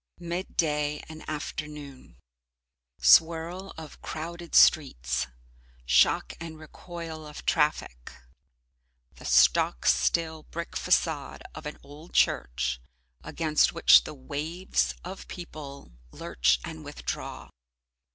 Midday 0.17 1.03
and 1.07 1.23
Afternoon 1.29 2.17
Swirl 2.97 3.71
of 3.77 4.01
crowded 4.01 4.55
streets. 4.55 5.27
Shock 5.85 6.33
and 6.39 6.57
recoil 6.57 7.27
of 7.27 7.45
traffic. 7.45 8.11
The 9.17 9.25
stock 9.25 9.85
still 9.85 10.41
brick 10.49 10.75
facade 10.75 11.43
of 11.53 11.67
an 11.67 11.77
old 11.83 12.13
church, 12.15 12.81
against 13.23 13.73
which 13.73 14.03
the 14.03 14.15
waves 14.15 14.95
of 15.03 15.27
people 15.27 15.91
lurch 16.09 16.59
and 16.63 16.83
withdraw. 16.83 17.49